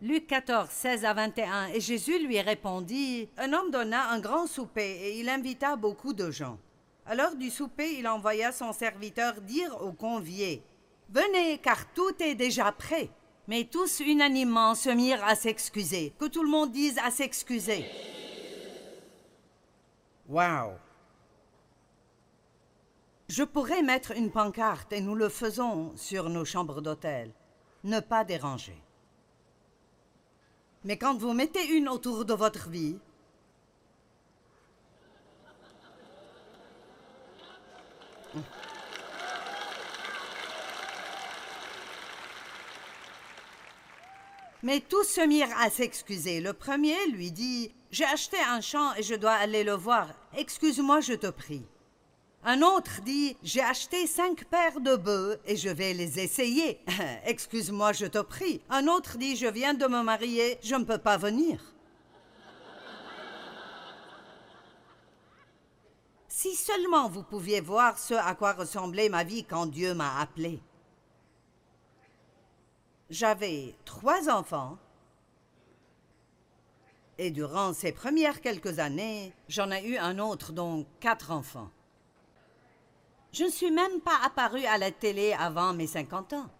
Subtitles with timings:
[0.00, 1.66] Luc 14, 16 à 21.
[1.68, 6.30] Et Jésus lui répondit Un homme donna un grand souper et il invita beaucoup de
[6.30, 6.56] gens.
[7.04, 10.62] À l'heure du souper, il envoya son serviteur dire aux conviés
[11.10, 13.10] Venez, car tout est déjà prêt.
[13.48, 16.12] Mais tous unanimement se mirent à s'excuser.
[16.18, 17.84] Que tout le monde dise à s'excuser.
[20.28, 20.74] Wow.
[23.28, 27.32] Je pourrais mettre une pancarte, et nous le faisons sur nos chambres d'hôtel.
[27.84, 28.76] Ne pas déranger.
[30.88, 32.96] Mais quand vous mettez une autour de votre vie,
[44.62, 46.40] Mais tous se mirent à s'excuser.
[46.40, 50.08] Le premier lui dit J'ai acheté un champ et je dois aller le voir.
[50.36, 51.64] Excuse-moi, je te prie.
[52.50, 56.80] Un autre dit J'ai acheté cinq paires de bœufs et je vais les essayer.
[57.26, 58.62] Excuse-moi, je te prie.
[58.70, 61.60] Un autre dit Je viens de me marier, je ne peux pas venir.
[66.26, 70.58] Si seulement vous pouviez voir ce à quoi ressemblait ma vie quand Dieu m'a appelé.
[73.10, 74.78] J'avais trois enfants.
[77.18, 81.68] Et durant ces premières quelques années, j'en ai eu un autre, donc quatre enfants.
[83.32, 86.50] Je ne suis même pas apparue à la télé avant mes 50 ans.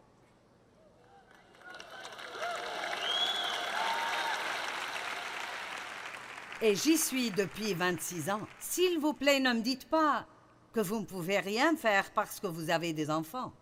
[6.60, 8.40] Et j'y suis depuis 26 ans.
[8.58, 10.26] S'il vous plaît, ne me dites pas
[10.72, 13.52] que vous ne pouvez rien faire parce que vous avez des enfants.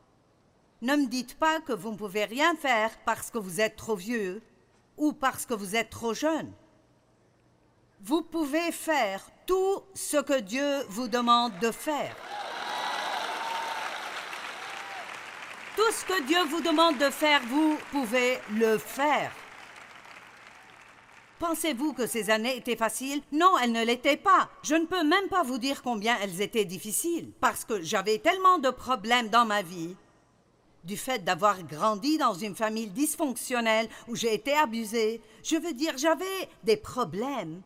[0.83, 3.97] Ne me dites pas que vous ne pouvez rien faire parce que vous êtes trop
[3.97, 4.43] vieux
[4.97, 6.53] ou parce que vous êtes trop jeune.
[8.01, 12.17] Vous pouvez faire tout ce que Dieu vous demande de faire.
[15.77, 19.31] Tout ce que Dieu vous demande de faire, vous pouvez le faire.
[21.39, 23.23] Pensez-vous que ces années étaient faciles?
[23.31, 24.49] Non, elles ne l'étaient pas.
[24.63, 28.59] Je ne peux même pas vous dire combien elles étaient difficiles, parce que j'avais tellement
[28.59, 29.95] de problèmes dans ma vie
[30.85, 35.21] du fait d'avoir grandi dans une famille dysfonctionnelle où j'ai été abusée.
[35.43, 37.61] Je veux dire, j'avais des problèmes.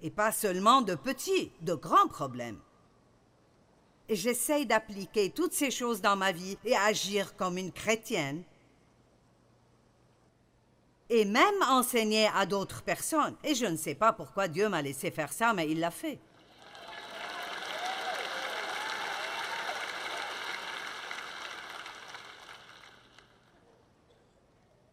[0.00, 2.58] Et pas seulement de petits, de grands problèmes.
[4.14, 8.42] J'essaye d'appliquer toutes ces choses dans ma vie et agir comme une chrétienne.
[11.08, 13.36] Et même enseigner à d'autres personnes.
[13.44, 16.18] Et je ne sais pas pourquoi Dieu m'a laissé faire ça, mais il l'a fait.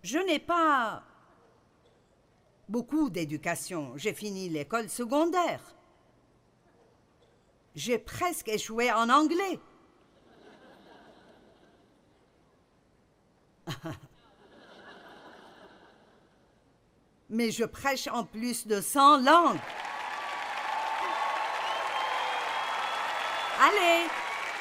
[0.03, 1.03] Je n'ai pas
[2.67, 3.93] beaucoup d'éducation.
[3.95, 5.61] J'ai fini l'école secondaire.
[7.75, 9.59] J'ai presque échoué en anglais.
[17.29, 19.59] Mais je prêche en plus de 100 langues.
[23.61, 24.07] Allez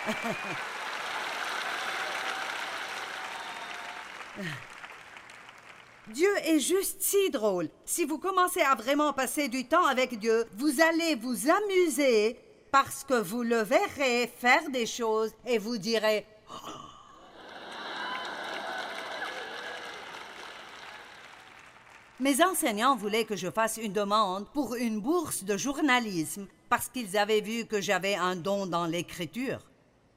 [6.09, 7.69] Dieu est juste si drôle.
[7.85, 12.39] Si vous commencez à vraiment passer du temps avec Dieu, vous allez vous amuser
[12.71, 16.27] parce que vous le verrez faire des choses et vous direz
[22.21, 27.17] Mes enseignants voulaient que je fasse une demande pour une bourse de journalisme parce qu'ils
[27.17, 29.61] avaient vu que j'avais un don dans l'écriture.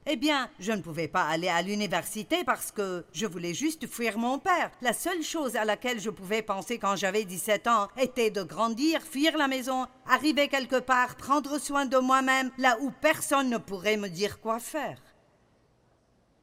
[0.04, 4.18] Eh bien, je ne pouvais pas aller à l'université parce que je voulais juste fuir
[4.18, 4.72] mon père.
[4.80, 9.00] La seule chose à laquelle je pouvais penser quand j'avais 17 ans était de grandir,
[9.00, 13.96] fuir la maison, arriver quelque part, prendre soin de moi-même, là où personne ne pourrait
[13.96, 14.98] me dire quoi faire.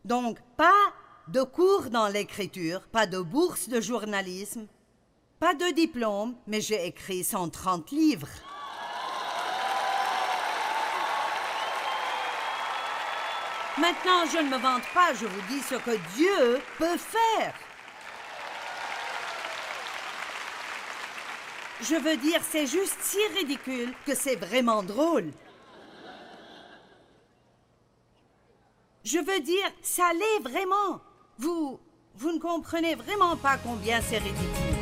[0.05, 0.93] Donc, pas
[1.27, 4.67] de cours dans l'écriture, pas de bourse de journalisme,
[5.37, 8.29] pas de diplôme, mais j'ai écrit 130 livres.
[13.79, 17.53] Maintenant, je ne me vante pas, je vous dis ce que Dieu peut faire.
[21.81, 25.31] Je veux dire, c'est juste si ridicule que c'est vraiment drôle.
[29.05, 30.99] Je veux dire, ça l'est vraiment.
[31.37, 31.79] Vous,
[32.15, 34.78] vous ne comprenez vraiment pas combien c'est ridicule.